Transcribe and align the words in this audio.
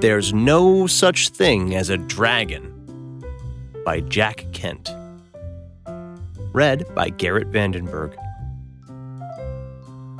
There's 0.00 0.34
No 0.34 0.86
Such 0.86 1.30
Thing 1.30 1.74
as 1.74 1.88
a 1.88 1.96
Dragon 1.96 3.24
by 3.82 4.00
Jack 4.00 4.44
Kent. 4.52 4.90
Read 6.52 6.84
by 6.94 7.08
Garrett 7.08 7.50
Vandenberg. 7.50 8.14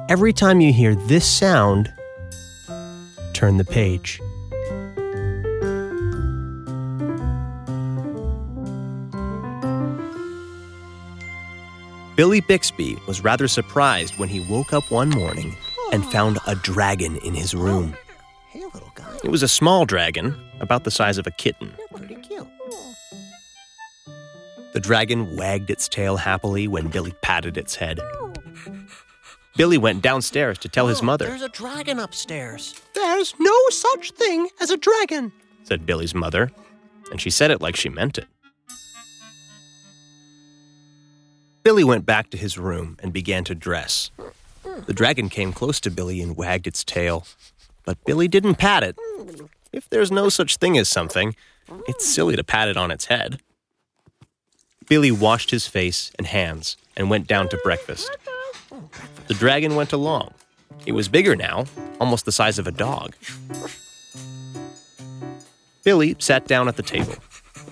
Every 0.09 0.33
time 0.33 0.63
you 0.63 0.73
hear 0.73 0.95
this 0.95 1.29
sound, 1.29 1.93
turn 3.35 3.59
the 3.59 3.67
page. 3.67 4.19
Billy 12.17 12.41
Bixby 12.41 12.97
was 13.07 13.23
rather 13.23 13.47
surprised 13.47 14.19
when 14.19 14.31
he 14.31 14.41
woke 14.41 14.73
up 14.73 14.91
one 14.91 15.11
morning 15.11 15.55
and 15.93 16.03
found 16.07 16.39
a 16.47 16.55
dragon 16.55 17.19
in 17.19 17.35
his 17.35 17.55
room. 17.55 17.95
Hey, 18.57 18.65
little 18.73 18.93
guy. 18.95 19.15
It 19.23 19.29
was 19.29 19.43
a 19.43 19.49
small 19.49 19.85
dragon, 19.85 20.35
about 20.61 20.85
the 20.85 20.91
size 20.91 21.19
of 21.19 21.27
a 21.27 21.31
kitten. 21.31 21.75
You're 21.79 21.99
pretty 21.99 22.15
cute. 22.15 22.49
The 24.73 24.81
dragon 24.81 25.37
wagged 25.37 25.69
its 25.69 25.91
tail 25.91 26.17
happily 26.17 26.67
when 26.67 26.89
Billy 26.89 27.13
patted 27.21 27.59
its 27.59 27.75
head. 27.75 28.01
Billy 29.59 29.77
went 29.77 30.01
downstairs 30.01 30.57
to 30.61 30.71
tell 30.71 30.87
his 30.87 31.03
oh, 31.03 31.05
mother, 31.05 31.27
There's 31.27 31.43
a 31.43 31.51
dragon 31.51 31.99
upstairs. 31.99 32.81
There's 32.95 33.35
no 33.39 33.55
such 33.69 34.13
thing 34.13 34.49
as 34.59 34.71
a 34.71 34.79
dragon. 34.79 35.33
said 35.65 35.85
Billy's 35.85 36.15
mother, 36.15 36.51
and 37.11 37.21
she 37.21 37.29
said 37.29 37.51
it 37.51 37.61
like 37.61 37.77
she 37.77 37.91
meant 37.91 38.17
it. 38.17 38.27
Billy 41.63 41.85
went 41.85 42.07
back 42.07 42.31
to 42.31 42.39
his 42.39 42.57
room 42.57 42.97
and 43.03 43.13
began 43.13 43.45
to 43.45 43.55
dress. 43.55 44.11
The 44.87 44.95
dragon 44.95 45.29
came 45.29 45.53
close 45.53 45.79
to 45.81 45.91
Billy 45.91 46.23
and 46.23 46.39
wagged 46.39 46.67
its 46.67 46.85
tail, 46.85 47.27
but 47.87 48.05
Billy 48.05 48.29
didn't 48.29 48.57
pat 48.57 48.83
it. 48.83 48.99
If 49.73 49.89
there's 49.89 50.11
no 50.11 50.29
such 50.29 50.57
thing 50.57 50.77
as 50.77 50.91
something, 50.91 51.35
it's 51.89 52.05
silly 52.05 52.37
to 52.37 52.45
pat 52.45 52.69
it 52.69 52.77
on 52.77 52.91
its 52.91 53.07
head. 53.07 53.41
Billy 54.89 55.11
washed 55.11 55.51
his 55.51 55.67
face 55.67 56.13
and 56.19 56.27
hands 56.27 56.77
and 56.97 57.09
went 57.09 57.27
down 57.27 57.49
to 57.49 57.61
breakfast. 57.65 58.15
The 59.29 59.35
dragon 59.35 59.75
went 59.75 59.93
along. 59.93 60.35
It 60.85 60.93
was 60.93 61.09
bigger 61.09 61.35
now, 61.35 61.65
almost 61.99 62.25
the 62.25 62.33
size 62.33 62.59
of 62.59 62.67
a 62.67 62.73
dog. 62.73 63.17
Billy 65.83 66.17
sat 66.19 66.47
down 66.47 66.69
at 66.69 66.77
the 66.77 66.83
table. 66.83 67.15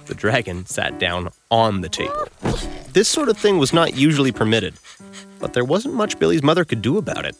The 0.06 0.14
dragon 0.14 0.66
sat 0.66 0.98
down 0.98 1.30
on 1.50 1.80
the 1.80 1.88
table. 1.88 2.28
This 2.92 3.08
sort 3.08 3.28
of 3.28 3.36
thing 3.36 3.58
was 3.58 3.72
not 3.72 3.96
usually 3.96 4.32
permitted, 4.32 4.74
but 5.38 5.52
there 5.52 5.64
wasn't 5.64 5.94
much 5.94 6.18
Billy's 6.18 6.42
mother 6.42 6.64
could 6.64 6.82
do 6.82 6.98
about 6.98 7.24
it. 7.24 7.36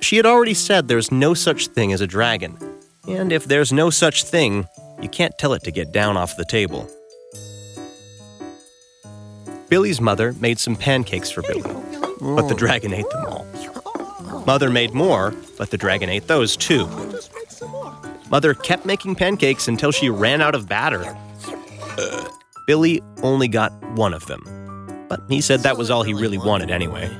She 0.00 0.16
had 0.16 0.26
already 0.26 0.54
said 0.54 0.88
there's 0.88 1.12
no 1.12 1.34
such 1.34 1.68
thing 1.68 1.92
as 1.92 2.00
a 2.00 2.06
dragon, 2.06 2.56
and 3.06 3.32
if 3.32 3.44
there's 3.44 3.72
no 3.72 3.90
such 3.90 4.24
thing, 4.24 4.66
you 5.00 5.08
can't 5.08 5.36
tell 5.38 5.52
it 5.52 5.62
to 5.64 5.70
get 5.70 5.92
down 5.92 6.16
off 6.16 6.36
the 6.36 6.44
table. 6.44 6.88
Billy's 9.68 10.00
mother 10.00 10.32
made 10.34 10.58
some 10.58 10.74
pancakes 10.74 11.30
for 11.30 11.42
Billy, 11.42 11.62
but 12.20 12.48
the 12.48 12.54
dragon 12.56 12.92
ate 12.92 13.08
them 13.10 13.26
all. 13.26 13.46
Mother 14.46 14.70
made 14.70 14.94
more, 14.94 15.34
but 15.58 15.70
the 15.70 15.76
dragon 15.76 16.08
ate 16.08 16.26
those 16.26 16.56
too. 16.56 16.88
Mother 18.30 18.54
kept 18.54 18.86
making 18.86 19.14
pancakes 19.14 19.68
until 19.68 19.92
she 19.92 20.08
ran 20.08 20.40
out 20.40 20.54
of 20.54 20.68
batter. 20.68 21.16
Billy 22.66 23.02
only 23.22 23.48
got 23.48 23.72
one 23.96 24.14
of 24.14 24.26
them, 24.26 25.06
but 25.08 25.20
he 25.28 25.40
said 25.40 25.60
that 25.60 25.76
was 25.76 25.90
all 25.90 26.02
he 26.02 26.14
really 26.14 26.38
wanted 26.38 26.70
anyway. 26.70 27.10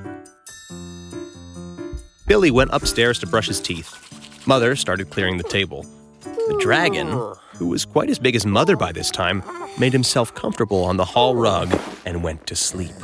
Billy 2.30 2.52
went 2.52 2.70
upstairs 2.72 3.18
to 3.18 3.26
brush 3.26 3.48
his 3.48 3.58
teeth. 3.58 4.46
Mother 4.46 4.76
started 4.76 5.10
clearing 5.10 5.36
the 5.36 5.42
table. 5.42 5.84
The 6.22 6.56
dragon, 6.60 7.08
who 7.56 7.66
was 7.66 7.84
quite 7.84 8.08
as 8.08 8.20
big 8.20 8.36
as 8.36 8.46
Mother 8.46 8.76
by 8.76 8.92
this 8.92 9.10
time, 9.10 9.42
made 9.80 9.92
himself 9.92 10.32
comfortable 10.32 10.84
on 10.84 10.96
the 10.96 11.04
hall 11.04 11.34
rug 11.34 11.76
and 12.06 12.22
went 12.22 12.46
to 12.46 12.54
sleep. 12.54 12.94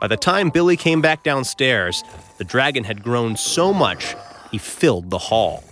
By 0.00 0.06
the 0.06 0.16
time 0.16 0.50
Billy 0.50 0.76
came 0.76 1.00
back 1.00 1.24
downstairs, 1.24 2.04
the 2.38 2.44
dragon 2.44 2.84
had 2.84 3.02
grown 3.02 3.34
so 3.34 3.72
much 3.72 4.14
he 4.52 4.58
filled 4.58 5.10
the 5.10 5.18
hall. 5.18 5.64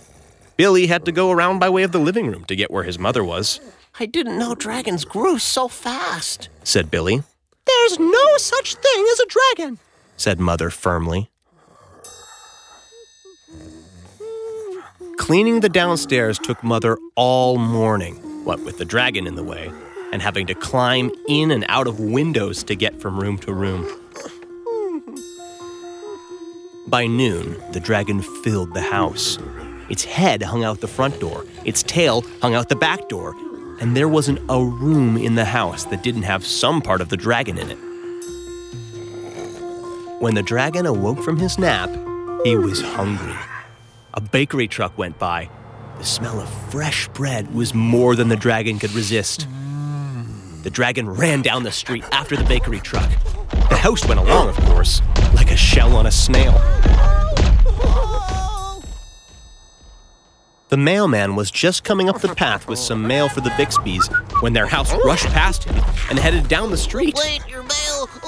Billy 0.57 0.87
had 0.87 1.05
to 1.05 1.13
go 1.13 1.31
around 1.31 1.59
by 1.59 1.69
way 1.69 1.83
of 1.83 1.93
the 1.93 1.97
living 1.97 2.27
room 2.27 2.43
to 2.49 2.57
get 2.57 2.69
where 2.69 2.83
his 2.83 2.99
mother 2.99 3.23
was, 3.23 3.61
I 4.01 4.05
didn't 4.05 4.37
know 4.37 4.53
dragons 4.53 5.05
grew 5.05 5.39
so 5.39 5.69
fast. 5.69 6.49
said 6.65 6.91
Billy, 6.91 7.23
There's 7.65 7.99
no 7.99 8.35
such 8.35 8.75
thing 8.75 9.05
as 9.13 9.19
a 9.21 9.27
dragon. 9.27 9.79
said 10.17 10.41
Mother 10.41 10.69
firmly. 10.69 11.29
Cleaning 15.17 15.59
the 15.59 15.69
downstairs 15.69 16.39
took 16.39 16.63
Mother 16.63 16.97
all 17.15 17.57
morning, 17.57 18.15
what 18.45 18.59
with 18.63 18.77
the 18.77 18.85
dragon 18.85 19.27
in 19.27 19.35
the 19.35 19.43
way, 19.43 19.71
and 20.11 20.21
having 20.21 20.47
to 20.47 20.55
climb 20.55 21.11
in 21.27 21.51
and 21.51 21.65
out 21.69 21.87
of 21.87 21.99
windows 21.99 22.63
to 22.63 22.75
get 22.75 22.99
from 22.99 23.19
room 23.19 23.37
to 23.39 23.53
room. 23.53 23.87
By 26.87 27.07
noon, 27.07 27.57
the 27.71 27.79
dragon 27.79 28.21
filled 28.21 28.73
the 28.73 28.81
house. 28.81 29.37
Its 29.89 30.03
head 30.03 30.41
hung 30.41 30.63
out 30.63 30.81
the 30.81 30.87
front 30.87 31.19
door, 31.19 31.45
its 31.63 31.83
tail 31.83 32.25
hung 32.41 32.55
out 32.55 32.69
the 32.69 32.75
back 32.75 33.07
door, 33.07 33.35
and 33.79 33.95
there 33.95 34.09
wasn't 34.09 34.39
a 34.49 34.63
room 34.63 35.17
in 35.17 35.35
the 35.35 35.45
house 35.45 35.85
that 35.85 36.03
didn't 36.03 36.23
have 36.23 36.45
some 36.45 36.81
part 36.81 37.01
of 37.01 37.09
the 37.09 37.17
dragon 37.17 37.57
in 37.57 37.71
it. 37.71 37.77
When 40.19 40.33
the 40.33 40.43
dragon 40.43 40.85
awoke 40.85 41.21
from 41.21 41.37
his 41.37 41.57
nap, 41.59 41.89
he 42.43 42.55
was 42.55 42.81
hungry. 42.81 43.35
A 44.15 44.21
bakery 44.21 44.67
truck 44.67 44.95
went 44.95 45.17
by. 45.17 45.49
The 45.97 46.05
smell 46.05 46.39
of 46.39 46.47
fresh 46.69 47.07
bread 47.09 47.51
was 47.51 47.73
more 47.73 48.15
than 48.15 48.27
the 48.27 48.35
dragon 48.35 48.77
could 48.77 48.91
resist. 48.91 49.47
The 50.61 50.69
dragon 50.69 51.09
ran 51.09 51.41
down 51.41 51.63
the 51.63 51.71
street 51.71 52.03
after 52.11 52.37
the 52.37 52.43
bakery 52.43 52.79
truck. 52.79 53.09
The 53.69 53.75
house 53.75 54.05
went 54.07 54.19
along, 54.19 54.49
of 54.49 54.57
course, 54.65 55.01
like 55.33 55.49
a 55.49 55.57
shell 55.57 55.95
on 55.95 56.05
a 56.05 56.11
snail. 56.11 56.53
The 60.69 60.77
mailman 60.77 61.35
was 61.35 61.49
just 61.49 61.83
coming 61.83 62.07
up 62.07 62.21
the 62.21 62.35
path 62.35 62.67
with 62.67 62.77
some 62.77 63.07
mail 63.07 63.29
for 63.29 63.41
the 63.41 63.49
Bixbys 63.51 64.05
when 64.43 64.53
their 64.53 64.67
house 64.67 64.93
rushed 65.03 65.27
past 65.27 65.63
him 65.63 65.83
and 66.11 66.19
headed 66.19 66.47
down 66.47 66.69
the 66.69 66.77
street. 66.77 67.15
Wait. 67.17 67.41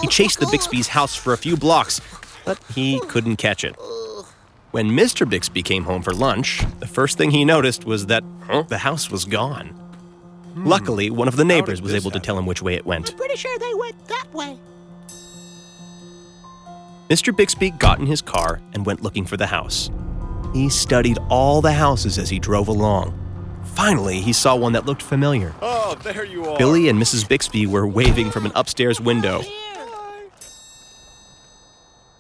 He 0.02 0.08
chased 0.08 0.40
the 0.40 0.48
Bixby's 0.48 0.88
house 0.88 1.16
for 1.16 1.34
a 1.34 1.38
few 1.38 1.56
blocks, 1.56 2.02
but 2.44 2.60
he 2.74 3.00
couldn't 3.02 3.36
catch 3.36 3.64
it. 3.64 3.76
When 4.76 4.92
Mr. 4.92 5.26
Bixby 5.30 5.64
came 5.64 5.86
home 5.86 6.02
for 6.02 6.14
lunch, 6.14 6.62
the 6.82 6.86
first 6.86 7.18
thing 7.18 7.32
he 7.32 7.46
noticed 7.46 7.86
was 7.86 8.08
that 8.08 8.26
the 8.68 8.80
house 8.80 9.10
was 9.10 9.24
gone. 9.24 9.68
Hmm. 9.68 10.68
Luckily, 10.68 11.10
one 11.10 11.30
of 11.30 11.38
the 11.38 11.46
neighbors 11.46 11.82
was 11.82 11.94
able 11.94 12.12
to 12.12 12.20
tell 12.20 12.38
him 12.38 12.46
which 12.46 12.62
way 12.62 12.74
it 12.74 12.86
went. 12.86 13.12
I'm 13.12 13.18
Pretty 13.18 13.38
sure 13.38 13.58
they 13.58 13.74
went 13.74 14.08
that 14.10 14.26
way. 14.34 14.60
Mr. 17.10 17.34
Bixby 17.34 17.70
got 17.70 18.00
in 18.00 18.06
his 18.06 18.22
car 18.22 18.60
and 18.74 18.86
went 18.86 19.02
looking 19.02 19.26
for 19.26 19.38
the 19.38 19.48
house. 19.48 19.90
He 20.54 20.68
studied 20.68 21.20
all 21.30 21.62
the 21.62 21.72
houses 21.72 22.18
as 22.18 22.30
he 22.30 22.38
drove 22.38 22.68
along. 22.68 23.18
Finally, 23.64 24.20
he 24.20 24.34
saw 24.34 24.58
one 24.58 24.74
that 24.74 24.86
looked 24.86 25.02
familiar. 25.02 25.56
Oh, 25.62 25.98
there 26.04 26.26
you 26.26 26.50
are. 26.50 26.58
Billy 26.58 26.90
and 26.90 27.02
Mrs. 27.02 27.26
Bixby 27.26 27.66
were 27.66 27.88
waving 27.88 28.30
from 28.30 28.46
an 28.46 28.52
upstairs 28.56 29.00
window. 29.00 29.42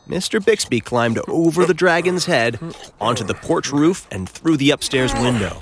Mr. 0.07 0.43
Bixby 0.43 0.79
climbed 0.79 1.19
over 1.27 1.66
the 1.66 1.73
dragon's 1.73 2.25
head, 2.25 2.59
onto 3.01 3.23
the 3.23 3.33
porch 3.33 3.71
roof, 3.71 4.07
and 4.11 4.29
through 4.29 4.57
the 4.57 4.69
upstairs 4.71 5.13
window. 5.13 5.61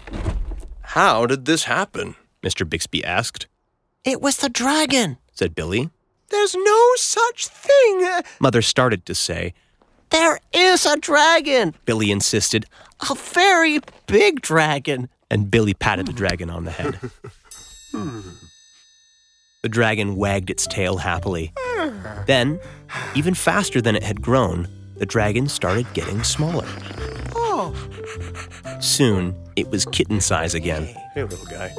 How 0.82 1.26
did 1.26 1.46
this 1.46 1.64
happen? 1.64 2.16
Mr. 2.44 2.68
Bixby 2.70 3.04
asked. 3.06 3.48
It 4.04 4.22
was 4.22 4.38
the 4.38 4.50
dragon. 4.50 5.18
Said 5.34 5.56
Billy. 5.56 5.90
There's 6.30 6.56
no 6.56 6.90
such 6.96 7.48
thing. 7.48 8.04
uh, 8.06 8.22
Mother 8.40 8.62
started 8.62 9.06
to 9.06 9.16
say. 9.16 9.54
There 10.10 10.40
is 10.52 10.86
a 10.86 10.98
dragon. 10.98 11.74
Billy 11.86 12.12
insisted, 12.12 12.66
A 13.10 13.16
very 13.16 13.80
big 14.08 14.42
dragon. 14.42 15.10
and 15.32 15.50
Billy 15.50 15.74
patted 15.74 16.06
the 16.06 16.14
dragon 16.14 16.50
on 16.50 16.66
the 16.66 16.72
head. 16.72 17.00
The 19.64 19.70
dragon 19.70 20.18
wagged 20.18 20.50
its 20.50 20.68
tail 20.68 20.98
happily. 20.98 21.54
Then, 22.28 22.60
even 23.16 23.34
faster 23.34 23.82
than 23.82 23.96
it 23.96 24.04
had 24.04 24.22
grown, 24.22 24.68
the 24.98 25.06
dragon 25.06 25.48
started 25.48 25.88
getting 25.94 26.22
smaller. 26.24 26.68
Oh, 27.34 27.74
Soon, 28.82 29.34
it 29.56 29.70
was 29.70 29.86
kitten 29.86 30.20
size 30.20 30.54
again. 30.54 30.84
Hey, 31.14 31.24
little 31.24 31.46
guy. 31.46 31.74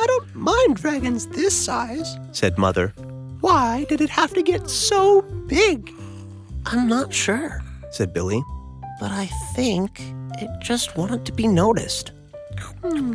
I 0.00 0.06
don't 0.06 0.34
mind 0.34 0.74
dragons 0.76 1.28
this 1.28 1.56
size. 1.56 2.16
said 2.32 2.58
Mother, 2.58 2.88
Why 3.40 3.84
did 3.88 4.00
it 4.00 4.10
have 4.10 4.34
to 4.34 4.42
get 4.42 4.68
so 4.68 5.22
big? 5.46 5.92
I'm 6.66 6.88
not 6.88 7.14
sure, 7.14 7.62
said 7.92 8.12
Billy. 8.12 8.42
but 8.98 9.12
I 9.12 9.26
think 9.54 10.02
it 10.40 10.50
just 10.60 10.96
wanted 10.96 11.24
to 11.26 11.32
be 11.32 11.46
noticed. 11.46 12.10
Hmm. 12.82 13.14